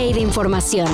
[0.00, 0.88] de información.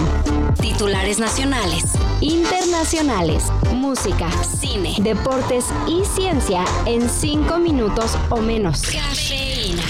[0.60, 1.84] Titulares nacionales,
[2.20, 8.82] internacionales, música, cine, deportes y ciencia en 5 minutos o menos.
[8.82, 9.84] Cafeína.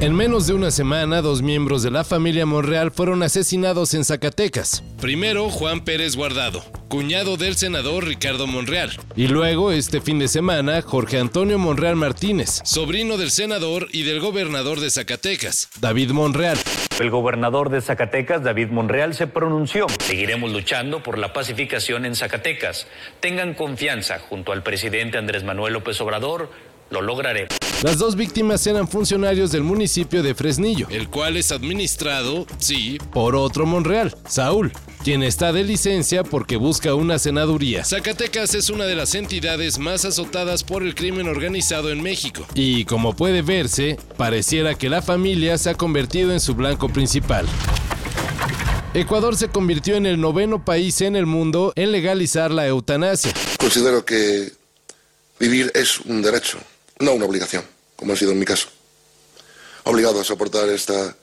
[0.00, 4.84] En menos de una semana, dos miembros de la familia Monreal fueron asesinados en Zacatecas.
[5.00, 8.90] Primero, Juan Pérez Guardado, cuñado del senador Ricardo Monreal.
[9.16, 14.20] Y luego, este fin de semana, Jorge Antonio Monreal Martínez, sobrino del senador y del
[14.20, 16.58] gobernador de Zacatecas, David Monreal.
[17.00, 19.86] El gobernador de Zacatecas, David Monreal, se pronunció.
[20.00, 22.86] Seguiremos luchando por la pacificación en Zacatecas.
[23.18, 26.50] Tengan confianza junto al presidente Andrés Manuel López Obrador.
[26.90, 27.48] Lo lograré.
[27.82, 33.34] Las dos víctimas eran funcionarios del municipio de Fresnillo, el cual es administrado, sí, por
[33.34, 34.72] otro Monreal, Saúl,
[35.04, 37.84] quien está de licencia porque busca una senaduría.
[37.84, 42.46] Zacatecas es una de las entidades más azotadas por el crimen organizado en México.
[42.54, 47.46] Y como puede verse, pareciera que la familia se ha convertido en su blanco principal.
[48.94, 53.30] Ecuador se convirtió en el noveno país en el mundo en legalizar la eutanasia.
[53.58, 54.52] Considero que
[55.38, 56.58] vivir es un derecho,
[56.98, 57.62] no una obligación,
[57.94, 58.68] como ha sido en mi caso.
[59.82, 61.14] Obligado a soportar esta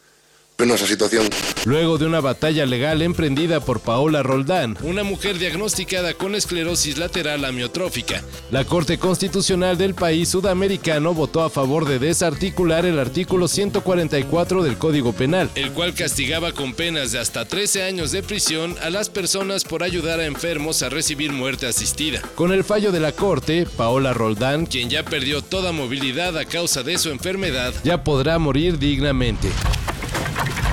[0.55, 1.27] penosa situación.
[1.65, 7.45] Luego de una batalla legal emprendida por Paola Roldán, una mujer diagnosticada con esclerosis lateral
[7.45, 14.63] amiotrófica, la Corte Constitucional del país sudamericano votó a favor de desarticular el artículo 144
[14.63, 18.89] del Código Penal, el cual castigaba con penas de hasta 13 años de prisión a
[18.89, 22.23] las personas por ayudar a enfermos a recibir muerte asistida.
[22.33, 26.81] Con el fallo de la Corte, Paola Roldán, quien ya perdió toda movilidad a causa
[26.81, 29.49] de su enfermedad, ya podrá morir dignamente.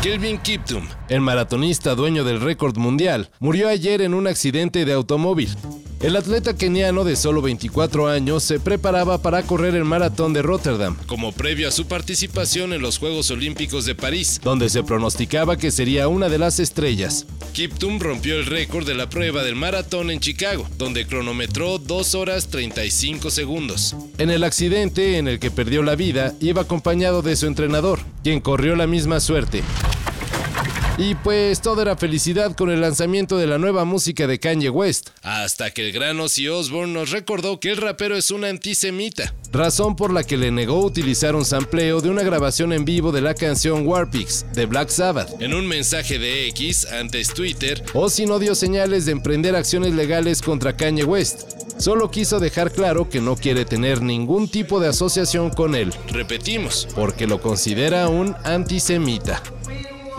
[0.09, 5.55] Kelvin Kiptum, el maratonista dueño del récord mundial, murió ayer en un accidente de automóvil.
[6.01, 10.97] El atleta keniano de solo 24 años se preparaba para correr el maratón de Rotterdam,
[11.07, 15.71] como previo a su participación en los Juegos Olímpicos de París, donde se pronosticaba que
[15.71, 17.27] sería una de las estrellas.
[17.53, 22.49] Kiptum rompió el récord de la prueba del maratón en Chicago, donde cronometró 2 horas
[22.49, 23.95] 35 segundos.
[24.17, 28.41] En el accidente en el que perdió la vida, iba acompañado de su entrenador, quien
[28.41, 29.63] corrió la misma suerte.
[31.01, 35.11] Y pues todo era felicidad con el lanzamiento de la nueva música de Kanye West.
[35.23, 39.33] Hasta que el gran Ozzy Osbourne nos recordó que el rapero es un antisemita.
[39.53, 43.21] Razón por la que le negó utilizar un sampleo de una grabación en vivo de
[43.21, 45.41] la canción Warpix de Black Sabbath.
[45.41, 50.43] En un mensaje de X, antes Twitter, Ozzy no dio señales de emprender acciones legales
[50.43, 51.43] contra Kanye West.
[51.79, 55.95] Solo quiso dejar claro que no quiere tener ningún tipo de asociación con él.
[56.09, 59.41] Repetimos, porque lo considera un antisemita.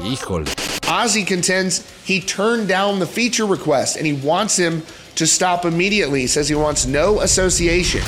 [0.09, 0.49] Híjole.
[0.89, 4.81] Ozzy contends he turned down the feature request and he wants him
[5.17, 6.21] to stop immediately.
[6.21, 8.01] He says he wants no association.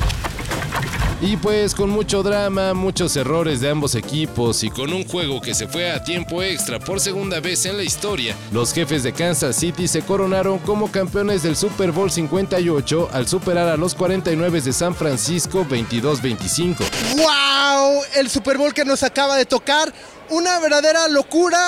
[1.21, 5.53] Y pues con mucho drama, muchos errores de ambos equipos y con un juego que
[5.53, 9.55] se fue a tiempo extra por segunda vez en la historia, los jefes de Kansas
[9.55, 14.73] City se coronaron como campeones del Super Bowl 58 al superar a los 49 de
[14.73, 16.77] San Francisco 22-25.
[17.17, 18.01] ¡Wow!
[18.15, 19.93] El Super Bowl que nos acaba de tocar,
[20.31, 21.59] una verdadera locura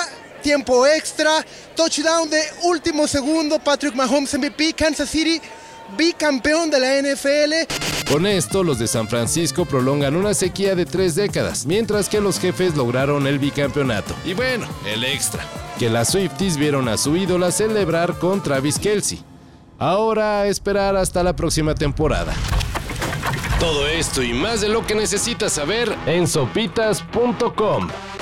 [0.44, 1.44] tiempo extra,
[1.74, 5.40] touchdown de último segundo, Patrick Mahomes MVP, Kansas City
[5.96, 8.10] bicampeón de la NFL.
[8.10, 12.38] Con esto, los de San Francisco prolongan una sequía de tres décadas, mientras que los
[12.38, 14.14] jefes lograron el bicampeonato.
[14.24, 15.44] Y bueno, el extra,
[15.78, 19.22] que las Swifties vieron a su ídola celebrar con Travis Kelsey.
[19.78, 22.34] Ahora a esperar hasta la próxima temporada.
[23.58, 27.88] Todo esto y más de lo que necesitas saber en sopitas.com.